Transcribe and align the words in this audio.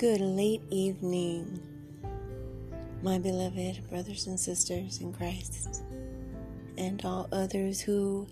Good 0.00 0.22
late 0.22 0.62
evening, 0.70 1.60
my 3.02 3.18
beloved 3.18 3.86
brothers 3.90 4.28
and 4.28 4.40
sisters 4.40 4.98
in 5.02 5.12
Christ, 5.12 5.82
and 6.78 7.04
all 7.04 7.28
others 7.32 7.82
who 7.82 8.26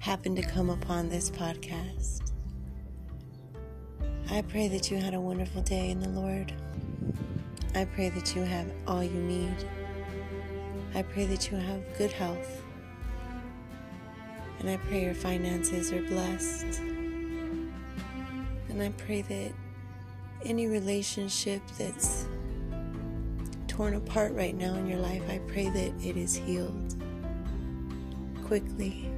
happen 0.00 0.34
to 0.34 0.42
come 0.42 0.70
upon 0.70 1.08
this 1.08 1.30
podcast. 1.30 2.32
I 4.28 4.42
pray 4.42 4.66
that 4.66 4.90
you 4.90 4.96
had 4.96 5.14
a 5.14 5.20
wonderful 5.20 5.62
day 5.62 5.90
in 5.90 6.00
the 6.00 6.08
Lord. 6.08 6.52
I 7.76 7.84
pray 7.84 8.08
that 8.08 8.34
you 8.34 8.42
have 8.42 8.66
all 8.88 9.04
you 9.04 9.22
need. 9.22 9.68
I 10.96 11.02
pray 11.02 11.26
that 11.26 11.48
you 11.48 11.58
have 11.58 11.80
good 11.96 12.10
health. 12.10 12.60
And 14.58 14.68
I 14.68 14.78
pray 14.78 15.04
your 15.04 15.14
finances 15.14 15.92
are 15.92 16.02
blessed. 16.02 16.80
And 18.68 18.82
I 18.82 18.88
pray 18.96 19.22
that 19.22 19.52
any 20.44 20.66
relationship 20.66 21.62
that's 21.78 22.26
torn 23.68 23.94
apart 23.94 24.32
right 24.34 24.54
now 24.54 24.74
in 24.74 24.86
your 24.86 25.00
life, 25.00 25.22
I 25.28 25.38
pray 25.48 25.68
that 25.68 25.92
it 26.02 26.16
is 26.16 26.36
healed 26.36 26.94
quickly. 28.44 29.10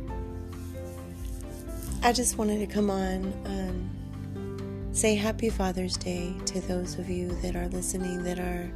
I 2.03 2.13
just 2.13 2.39
wanted 2.39 2.61
to 2.61 2.67
come 2.67 2.91
on, 2.91 3.33
um, 3.45 4.89
say 4.93 5.15
Happy 5.15 5.51
Father's 5.51 5.97
Day 5.97 6.35
to 6.47 6.61
those 6.63 6.99
of 6.99 7.11
you 7.11 7.29
that 7.43 7.57
are 7.57 7.69
listening 7.69 8.23
that 8.25 8.39
are 8.39 8.71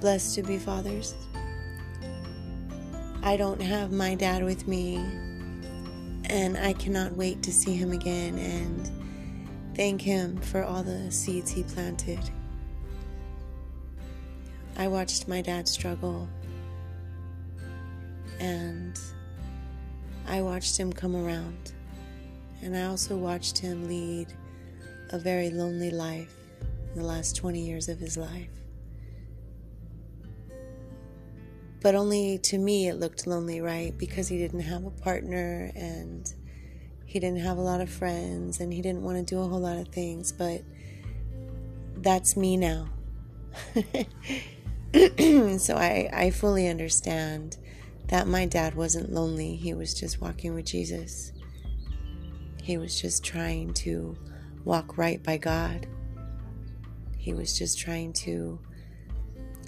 blessed 0.00 0.34
to 0.34 0.42
be 0.42 0.58
fathers. 0.58 1.14
I 3.22 3.36
don't 3.36 3.60
have 3.60 3.92
my 3.92 4.14
dad 4.14 4.42
with 4.44 4.66
me, 4.66 4.96
and 6.24 6.58
I 6.58 6.72
cannot 6.72 7.16
wait 7.16 7.42
to 7.44 7.52
see 7.52 7.74
him 7.74 7.92
again 7.92 8.38
and 8.38 8.99
thank 9.80 10.02
him 10.02 10.36
for 10.36 10.62
all 10.62 10.82
the 10.82 11.10
seeds 11.10 11.50
he 11.50 11.62
planted. 11.62 12.20
I 14.76 14.88
watched 14.88 15.26
my 15.26 15.40
dad 15.40 15.66
struggle, 15.66 16.28
and 18.38 19.00
I 20.28 20.42
watched 20.42 20.76
him 20.76 20.92
come 20.92 21.16
around, 21.16 21.72
and 22.60 22.76
I 22.76 22.84
also 22.88 23.16
watched 23.16 23.56
him 23.56 23.88
lead 23.88 24.26
a 25.12 25.18
very 25.18 25.48
lonely 25.48 25.90
life 25.90 26.36
the 26.94 27.02
last 27.02 27.36
20 27.36 27.58
years 27.58 27.88
of 27.88 27.98
his 27.98 28.18
life. 28.18 28.50
But 31.80 31.94
only 31.94 32.36
to 32.36 32.58
me 32.58 32.88
it 32.88 32.96
looked 32.96 33.26
lonely, 33.26 33.62
right? 33.62 33.96
Because 33.96 34.28
he 34.28 34.36
didn't 34.36 34.60
have 34.60 34.84
a 34.84 34.90
partner 34.90 35.72
and 35.74 36.30
he 37.10 37.18
didn't 37.18 37.40
have 37.40 37.58
a 37.58 37.60
lot 37.60 37.80
of 37.80 37.90
friends 37.90 38.60
and 38.60 38.72
he 38.72 38.80
didn't 38.80 39.02
want 39.02 39.18
to 39.18 39.24
do 39.24 39.40
a 39.40 39.48
whole 39.48 39.58
lot 39.58 39.76
of 39.76 39.88
things. 39.88 40.30
But 40.30 40.62
that's 41.96 42.36
me 42.36 42.56
now. 42.56 42.88
so 45.58 45.74
I, 45.74 46.08
I 46.12 46.30
fully 46.30 46.68
understand 46.68 47.56
that 48.06 48.28
my 48.28 48.46
dad 48.46 48.76
wasn't 48.76 49.10
lonely. 49.12 49.56
He 49.56 49.74
was 49.74 49.92
just 49.92 50.20
walking 50.20 50.54
with 50.54 50.66
Jesus. 50.66 51.32
He 52.62 52.78
was 52.78 53.00
just 53.00 53.24
trying 53.24 53.74
to 53.74 54.16
walk 54.64 54.96
right 54.96 55.20
by 55.20 55.36
God. 55.36 55.88
He 57.18 57.34
was 57.34 57.58
just 57.58 57.76
trying 57.76 58.12
to 58.12 58.60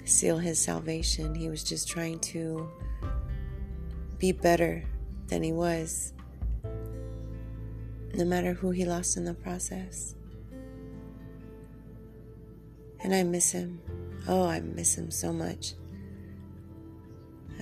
seal 0.05 0.37
his 0.37 0.59
salvation. 0.59 1.35
He 1.35 1.49
was 1.49 1.61
just 1.61 1.89
trying 1.89 2.19
to 2.19 2.69
be 4.17 4.31
better 4.31 4.85
than 5.27 5.43
he 5.43 5.51
was, 5.51 6.13
no 8.13 8.25
matter 8.25 8.53
who 8.53 8.71
he 8.71 8.85
lost 8.85 9.17
in 9.17 9.25
the 9.25 9.33
process. 9.33 10.15
And 13.03 13.13
I 13.13 13.23
miss 13.23 13.51
him. 13.51 13.81
Oh, 14.27 14.47
I 14.47 14.59
miss 14.59 14.97
him 14.97 15.11
so 15.11 15.33
much. 15.33 15.73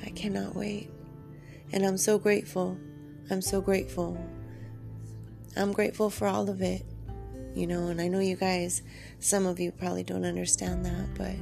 I 0.06 0.10
cannot 0.10 0.56
wait. 0.56 0.90
And 1.72 1.86
I'm 1.86 1.98
so 1.98 2.20
grateful. 2.20 2.78
I'm 3.30 3.42
so 3.42 3.62
grateful. 3.62 4.24
I'm 5.56 5.72
grateful 5.72 6.10
for 6.10 6.28
all 6.28 6.50
of 6.50 6.62
it, 6.62 6.86
you 7.56 7.68
know, 7.68 7.88
and 7.88 8.00
I 8.00 8.08
know 8.08 8.20
you 8.20 8.36
guys, 8.36 8.84
some 9.20 9.46
of 9.46 9.60
you 9.60 9.72
probably 9.72 10.04
don't 10.04 10.26
understand 10.26 10.86
that, 10.86 11.14
but 11.18 11.36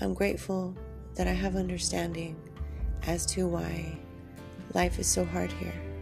I'm 0.00 0.12
grateful 0.12 0.76
that 1.14 1.26
I 1.26 1.32
have 1.32 1.56
understanding 1.56 2.36
as 3.06 3.24
to 3.26 3.46
why 3.46 3.98
life 4.74 4.98
is 4.98 5.06
so 5.06 5.24
hard 5.24 5.52
here 5.52 5.93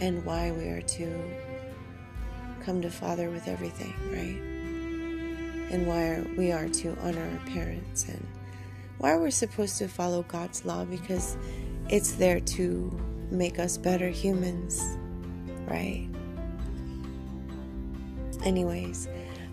and 0.00 0.24
why 0.24 0.50
we 0.52 0.68
are 0.68 0.82
to 0.82 1.22
come 2.64 2.82
to 2.82 2.90
Father 2.90 3.30
with 3.30 3.48
everything, 3.48 3.94
right? 4.10 5.72
And 5.72 5.86
why 5.86 6.24
we 6.36 6.52
are 6.52 6.68
to 6.68 6.96
honor 7.00 7.22
our 7.22 7.46
parents 7.50 8.08
and 8.08 8.26
why 8.98 9.16
we're 9.16 9.30
supposed 9.30 9.78
to 9.78 9.88
follow 9.88 10.22
God's 10.22 10.64
law 10.64 10.84
because 10.84 11.36
it's 11.88 12.12
there 12.12 12.40
to 12.40 13.00
make 13.30 13.58
us 13.58 13.76
better 13.76 14.08
humans, 14.08 14.96
right? 15.66 16.08
Anyways, 18.44 19.08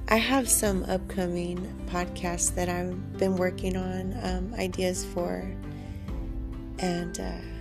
I 0.09 0.18
have 0.18 0.50
some 0.50 0.84
upcoming 0.84 1.58
podcasts 1.88 2.53
that 2.56 2.70
I've 2.70 3.18
been 3.18 3.36
working 3.36 3.78
on, 3.78 4.18
um, 4.22 4.53
ideas 4.56 5.06
for, 5.06 5.50
and 6.80 7.20
uh, 7.20 7.53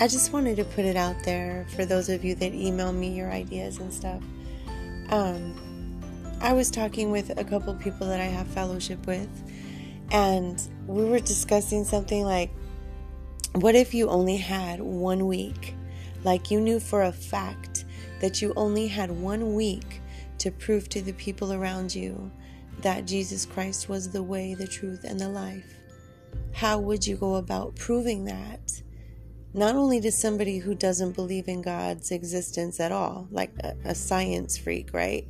I 0.00 0.08
just 0.08 0.32
wanted 0.32 0.56
to 0.56 0.64
put 0.64 0.86
it 0.86 0.96
out 0.96 1.22
there 1.24 1.66
for 1.76 1.84
those 1.84 2.08
of 2.08 2.24
you 2.24 2.34
that 2.36 2.54
email 2.54 2.90
me 2.90 3.14
your 3.14 3.30
ideas 3.30 3.76
and 3.80 3.92
stuff. 3.92 4.22
Um, 5.10 5.54
I 6.40 6.54
was 6.54 6.70
talking 6.70 7.10
with 7.10 7.38
a 7.38 7.44
couple 7.44 7.74
people 7.74 8.06
that 8.06 8.18
I 8.18 8.24
have 8.24 8.46
fellowship 8.46 9.06
with, 9.06 9.28
and 10.10 10.58
we 10.86 11.04
were 11.04 11.20
discussing 11.20 11.84
something 11.84 12.24
like, 12.24 12.50
what 13.56 13.74
if 13.74 13.92
you 13.92 14.08
only 14.08 14.38
had 14.38 14.80
one 14.80 15.26
week? 15.26 15.74
Like 16.24 16.50
you 16.50 16.62
knew 16.62 16.80
for 16.80 17.02
a 17.02 17.12
fact 17.12 17.84
that 18.22 18.40
you 18.40 18.54
only 18.56 18.86
had 18.86 19.10
one 19.10 19.54
week 19.54 20.00
to 20.38 20.50
prove 20.50 20.88
to 20.88 21.02
the 21.02 21.12
people 21.12 21.52
around 21.52 21.94
you 21.94 22.30
that 22.80 23.04
Jesus 23.04 23.44
Christ 23.44 23.90
was 23.90 24.10
the 24.10 24.22
way, 24.22 24.54
the 24.54 24.66
truth, 24.66 25.04
and 25.04 25.20
the 25.20 25.28
life. 25.28 25.74
How 26.52 26.78
would 26.78 27.06
you 27.06 27.16
go 27.16 27.34
about 27.34 27.76
proving 27.76 28.24
that? 28.24 28.79
Not 29.52 29.74
only 29.74 30.00
to 30.00 30.12
somebody 30.12 30.58
who 30.58 30.74
doesn't 30.74 31.12
believe 31.12 31.48
in 31.48 31.60
God's 31.60 32.12
existence 32.12 32.78
at 32.78 32.92
all, 32.92 33.26
like 33.30 33.50
a, 33.64 33.74
a 33.84 33.94
science 33.94 34.56
freak, 34.56 34.92
right? 34.92 35.26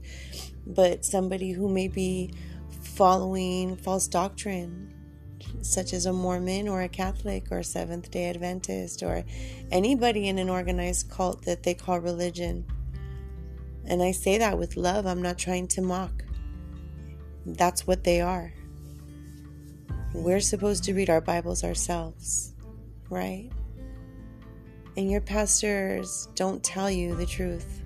But 0.67 1.05
somebody 1.07 1.53
who 1.53 1.69
may 1.69 1.89
be 1.89 2.35
following 2.83 3.77
false 3.77 4.09
doctrine, 4.09 4.93
such 5.63 5.95
as 5.95 6.05
a 6.05 6.13
Mormon 6.13 6.69
or 6.69 6.83
a 6.83 6.89
Catholic 6.89 7.51
or 7.51 7.61
a 7.61 7.65
Seventh 7.65 8.11
day 8.11 8.29
Adventist 8.29 9.03
or 9.03 9.25
anybody 9.71 10.29
in 10.29 10.39
an 10.39 10.51
organized 10.51 11.11
cult 11.11 11.43
that 11.47 11.63
they 11.63 11.73
call 11.73 11.99
religion. 11.99 12.67
And 13.87 14.03
I 14.03 14.13
say 14.13 14.37
that 14.37 14.59
with 14.59 14.77
love. 14.77 15.07
I'm 15.07 15.23
not 15.23 15.39
trying 15.39 15.67
to 15.69 15.83
mock. 15.83 16.25
That's 17.47 17.87
what 17.87 18.05
they 18.05 18.21
are. 18.21 18.53
We're 20.13 20.41
supposed 20.41 20.85
to 20.85 20.95
read 20.95 21.09
our 21.09 21.21
Bibles 21.23 21.65
ourselves, 21.65 22.53
right? 23.09 23.51
And 24.97 25.11
your 25.11 25.21
pastors 25.21 26.29
don't 26.35 26.63
tell 26.63 26.91
you 26.91 27.15
the 27.15 27.27
truth. 27.27 27.83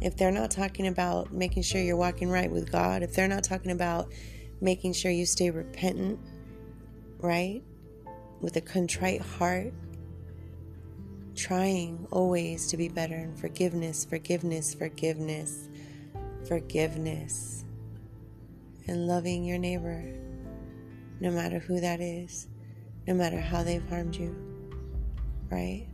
If 0.00 0.16
they're 0.16 0.30
not 0.30 0.50
talking 0.50 0.86
about 0.86 1.32
making 1.32 1.62
sure 1.64 1.80
you're 1.80 1.96
walking 1.96 2.30
right 2.30 2.50
with 2.50 2.70
God, 2.70 3.02
if 3.02 3.14
they're 3.14 3.26
not 3.26 3.42
talking 3.42 3.72
about 3.72 4.12
making 4.60 4.92
sure 4.92 5.10
you 5.10 5.26
stay 5.26 5.50
repentant, 5.50 6.20
right? 7.18 7.62
With 8.40 8.56
a 8.56 8.60
contrite 8.60 9.22
heart, 9.22 9.72
trying 11.34 12.06
always 12.10 12.68
to 12.68 12.76
be 12.76 12.88
better 12.88 13.14
and 13.14 13.38
forgiveness, 13.38 14.04
forgiveness, 14.04 14.74
forgiveness, 14.74 15.68
forgiveness, 16.46 17.64
and 18.86 19.06
loving 19.06 19.44
your 19.44 19.58
neighbor, 19.58 20.04
no 21.20 21.30
matter 21.30 21.58
who 21.58 21.80
that 21.80 22.00
is, 22.00 22.48
no 23.06 23.14
matter 23.14 23.40
how 23.40 23.62
they've 23.62 23.88
harmed 23.88 24.16
you, 24.16 24.57
right? 25.50 25.86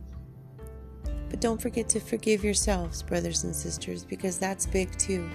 But 1.29 1.39
don't 1.41 1.61
forget 1.61 1.89
to 1.89 1.99
forgive 1.99 2.43
yourselves, 2.43 3.01
brothers 3.03 3.43
and 3.43 3.55
sisters, 3.55 4.05
because 4.05 4.37
that's 4.37 4.65
big 4.65 4.97
too. 4.97 5.29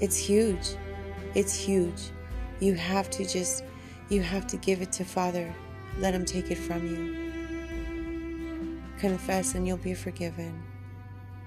It's 0.00 0.16
huge. 0.16 0.76
It's 1.34 1.54
huge. 1.54 2.10
You 2.60 2.74
have 2.74 3.10
to 3.10 3.24
just, 3.24 3.64
you 4.08 4.22
have 4.22 4.46
to 4.48 4.56
give 4.56 4.82
it 4.82 4.92
to 4.92 5.04
Father. 5.04 5.54
Let 5.98 6.14
Him 6.14 6.24
take 6.24 6.50
it 6.50 6.58
from 6.58 6.86
you 6.86 7.30
confess 9.00 9.54
and 9.54 9.66
you'll 9.66 9.78
be 9.78 9.94
forgiven. 9.94 10.62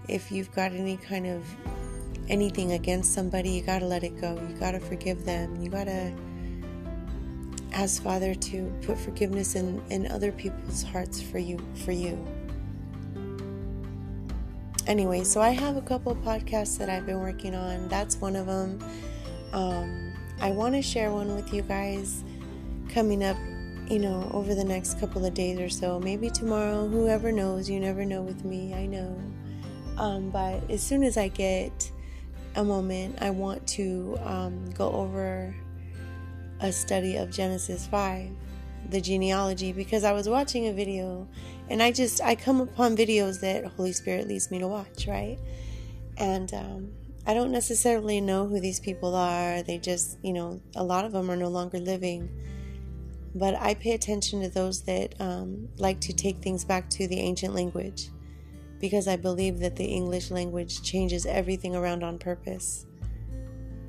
If 0.09 0.31
you've 0.31 0.51
got 0.51 0.73
any 0.73 0.97
kind 0.97 1.27
of 1.27 1.45
anything 2.27 2.73
against 2.73 3.13
somebody, 3.13 3.51
you 3.51 3.61
got 3.61 3.79
to 3.79 3.85
let 3.85 4.03
it 4.03 4.19
go. 4.19 4.33
You 4.49 4.55
got 4.55 4.71
to 4.71 4.79
forgive 4.79 5.23
them. 5.23 5.61
You 5.61 5.69
got 5.69 5.85
to 5.85 6.13
ask 7.73 8.01
Father 8.01 8.35
to 8.35 8.73
put 8.83 8.97
forgiveness 8.97 9.55
in, 9.55 9.81
in 9.89 10.11
other 10.11 10.31
people's 10.31 10.83
hearts 10.83 11.21
for 11.21 11.39
you 11.39 11.59
for 11.85 11.91
you. 11.91 12.17
anyway, 14.87 15.23
so 15.23 15.41
I 15.41 15.49
have 15.49 15.77
a 15.77 15.81
couple 15.81 16.15
podcasts 16.15 16.77
that 16.77 16.89
I've 16.89 17.05
been 17.05 17.19
working 17.19 17.55
on. 17.55 17.87
That's 17.87 18.17
one 18.17 18.35
of 18.35 18.47
them. 18.47 18.79
Um, 19.51 20.13
I 20.41 20.51
want 20.51 20.75
to 20.75 20.81
share 20.81 21.11
one 21.11 21.35
with 21.35 21.53
you 21.53 21.61
guys 21.61 22.23
coming 22.89 23.23
up, 23.23 23.37
you 23.89 23.99
know, 23.99 24.29
over 24.33 24.55
the 24.55 24.63
next 24.63 24.99
couple 24.99 25.25
of 25.25 25.33
days 25.33 25.59
or 25.59 25.69
so. 25.69 25.99
Maybe 25.99 26.29
tomorrow, 26.29 26.87
whoever 26.87 27.31
knows. 27.31 27.69
You 27.69 27.79
never 27.79 28.05
know 28.05 28.21
with 28.21 28.43
me, 28.43 28.73
I 28.73 28.85
know. 28.85 29.19
Um, 29.97 30.29
but 30.29 30.69
as 30.69 30.81
soon 30.81 31.03
as 31.03 31.17
I 31.17 31.27
get 31.27 31.91
a 32.55 32.63
moment, 32.63 33.17
I 33.21 33.29
want 33.29 33.65
to 33.67 34.17
um, 34.23 34.69
go 34.71 34.91
over 34.91 35.55
a 36.63 36.71
study 36.71 37.17
of 37.17 37.29
Genesis 37.29 37.85
5, 37.87 38.31
the 38.89 39.01
genealogy, 39.01 39.73
because 39.73 40.05
I 40.05 40.13
was 40.13 40.29
watching 40.29 40.67
a 40.67 40.73
video 40.73 41.27
and 41.69 41.83
I 41.83 41.91
just, 41.91 42.21
I 42.21 42.35
come 42.35 42.61
upon 42.61 42.95
videos 42.95 43.41
that 43.41 43.65
Holy 43.65 43.91
Spirit 43.91 44.27
leads 44.29 44.49
me 44.49 44.59
to 44.59 44.67
watch, 44.67 45.05
right? 45.05 45.37
And 46.17 46.53
um, 46.53 46.91
I 47.27 47.33
don't 47.33 47.51
necessarily 47.51 48.21
know 48.21 48.47
who 48.47 48.61
these 48.61 48.79
people 48.79 49.13
are. 49.13 49.61
They 49.61 49.77
just, 49.77 50.17
you 50.23 50.31
know, 50.31 50.61
a 50.75 50.83
lot 50.83 51.03
of 51.03 51.11
them 51.11 51.29
are 51.29 51.35
no 51.35 51.49
longer 51.49 51.79
living. 51.79 52.29
But 53.35 53.55
I 53.55 53.73
pay 53.73 53.91
attention 53.91 54.41
to 54.41 54.49
those 54.49 54.83
that 54.83 55.19
um, 55.19 55.67
like 55.77 55.99
to 56.01 56.13
take 56.13 56.37
things 56.37 56.63
back 56.63 56.89
to 56.91 57.07
the 57.07 57.19
ancient 57.19 57.53
language 57.53 58.09
because 58.79 59.07
I 59.07 59.17
believe 59.17 59.59
that 59.59 59.75
the 59.75 59.85
English 59.85 60.31
language 60.31 60.81
changes 60.81 61.25
everything 61.25 61.75
around 61.75 62.03
on 62.03 62.19
purpose 62.19 62.85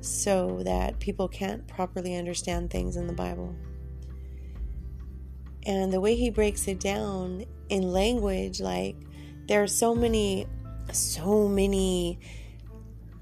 so 0.05 0.61
that 0.63 0.99
people 0.99 1.27
can't 1.27 1.67
properly 1.67 2.15
understand 2.15 2.69
things 2.69 2.95
in 2.95 3.07
the 3.07 3.13
Bible. 3.13 3.55
And 5.65 5.91
the 5.91 5.99
way 5.99 6.15
he 6.15 6.29
breaks 6.29 6.67
it 6.67 6.79
down 6.79 7.45
in 7.69 7.91
language, 7.91 8.61
like 8.61 8.95
there 9.47 9.63
are 9.63 9.67
so 9.67 9.95
many, 9.95 10.47
so 10.91 11.47
many 11.47 12.19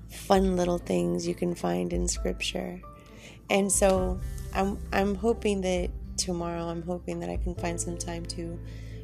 fun 0.10 0.56
little 0.58 0.78
things 0.78 1.28
you 1.28 1.36
can 1.36 1.56
find 1.56 1.94
in 1.94 2.08
scripture. 2.08 2.82
And 3.50 3.72
so 3.72 4.20
I'm 4.54 4.78
I'm 4.92 5.16
hoping 5.16 5.62
that 5.62 5.90
tomorrow 6.18 6.66
I'm 6.66 6.82
hoping 6.82 7.20
that 7.22 7.30
I 7.30 7.38
can 7.38 7.56
find 7.56 7.80
some 7.80 7.98
time 7.98 8.26
to 8.28 8.60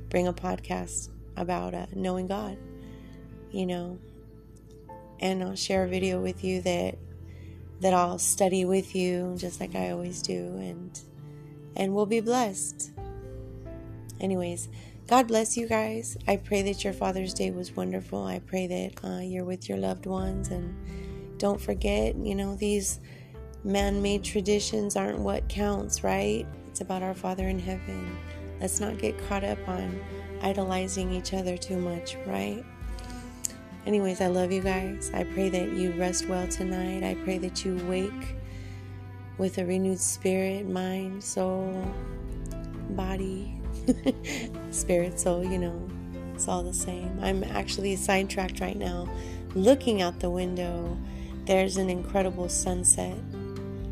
bring 0.09 0.27
a 0.27 0.33
podcast 0.33 1.09
about 1.37 1.73
uh, 1.73 1.85
knowing 1.95 2.27
God, 2.27 2.57
you 3.51 3.65
know, 3.65 3.97
and 5.19 5.43
I'll 5.43 5.55
share 5.55 5.85
a 5.85 5.87
video 5.87 6.21
with 6.21 6.43
you 6.43 6.61
that 6.61 6.97
that 7.81 7.93
I'll 7.93 8.19
study 8.19 8.65
with 8.65 8.95
you, 8.95 9.35
just 9.37 9.59
like 9.59 9.75
I 9.75 9.91
always 9.91 10.21
do, 10.21 10.55
and 10.57 10.99
and 11.75 11.93
we'll 11.93 12.05
be 12.05 12.19
blessed. 12.19 12.91
Anyways, 14.19 14.67
God 15.07 15.27
bless 15.27 15.55
you 15.55 15.67
guys. 15.67 16.17
I 16.27 16.37
pray 16.37 16.61
that 16.63 16.83
your 16.83 16.93
Father's 16.93 17.33
Day 17.33 17.51
was 17.51 17.75
wonderful. 17.75 18.25
I 18.25 18.39
pray 18.39 18.67
that 18.67 19.03
uh, 19.07 19.19
you're 19.19 19.45
with 19.45 19.69
your 19.69 19.77
loved 19.77 20.05
ones, 20.05 20.49
and 20.49 20.75
don't 21.39 21.59
forget, 21.59 22.15
you 22.15 22.35
know, 22.35 22.55
these 22.55 22.99
man-made 23.63 24.23
traditions 24.23 24.95
aren't 24.95 25.19
what 25.19 25.47
counts, 25.47 26.03
right? 26.03 26.45
It's 26.67 26.81
about 26.81 27.01
our 27.01 27.13
Father 27.13 27.47
in 27.47 27.59
heaven. 27.59 28.17
Let's 28.59 28.79
not 28.79 28.97
get 28.97 29.17
caught 29.27 29.43
up 29.43 29.57
on 29.67 29.99
idolizing 30.41 31.11
each 31.11 31.33
other 31.33 31.57
too 31.57 31.77
much, 31.77 32.17
right? 32.25 32.63
Anyways, 33.85 34.21
I 34.21 34.27
love 34.27 34.51
you 34.51 34.61
guys. 34.61 35.09
I 35.13 35.23
pray 35.23 35.49
that 35.49 35.71
you 35.71 35.91
rest 35.93 36.27
well 36.27 36.47
tonight. 36.47 37.03
I 37.03 37.15
pray 37.23 37.37
that 37.39 37.63
you 37.63 37.77
wake 37.87 38.35
with 39.37 39.57
a 39.57 39.65
renewed 39.65 39.99
spirit, 39.99 40.67
mind, 40.67 41.23
soul, 41.23 41.85
body, 42.91 43.59
spirit, 44.71 45.19
soul, 45.19 45.43
you 45.45 45.57
know, 45.57 45.87
it's 46.35 46.47
all 46.47 46.61
the 46.61 46.73
same. 46.73 47.17
I'm 47.21 47.43
actually 47.45 47.95
sidetracked 47.95 48.59
right 48.59 48.77
now. 48.77 49.09
Looking 49.55 50.01
out 50.01 50.19
the 50.19 50.29
window, 50.29 50.97
there's 51.45 51.77
an 51.77 51.89
incredible 51.89 52.49
sunset. 52.49 53.17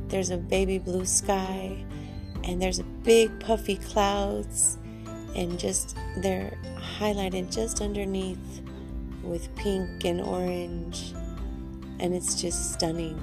There's 0.10 0.30
a 0.30 0.38
baby 0.38 0.80
blue 0.80 1.06
sky, 1.06 1.84
and 2.44 2.62
there's 2.62 2.80
a 2.80 2.84
big 2.84 3.40
puffy 3.40 3.78
clouds, 3.78 4.78
and 5.36 5.58
just 5.58 5.98
they're 6.18 6.58
highlighted 7.00 7.54
just 7.54 7.82
underneath 7.82 8.62
with 9.28 9.54
pink 9.56 10.06
and 10.06 10.22
orange, 10.22 11.14
and 12.00 12.14
it's 12.14 12.40
just 12.42 12.74
stunning. 12.74 13.20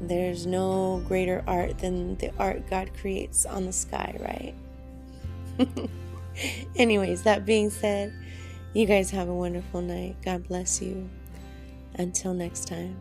There's 0.00 0.46
no 0.46 1.02
greater 1.06 1.44
art 1.46 1.78
than 1.78 2.16
the 2.16 2.32
art 2.38 2.68
God 2.70 2.90
creates 2.98 3.44
on 3.46 3.66
the 3.66 3.72
sky, 3.72 4.16
right? 5.58 5.68
Anyways, 6.76 7.22
that 7.24 7.44
being 7.44 7.70
said, 7.70 8.12
you 8.72 8.86
guys 8.86 9.10
have 9.10 9.28
a 9.28 9.34
wonderful 9.34 9.82
night. 9.82 10.16
God 10.24 10.46
bless 10.48 10.80
you. 10.80 11.08
Until 11.94 12.32
next 12.32 12.66
time. 12.68 12.96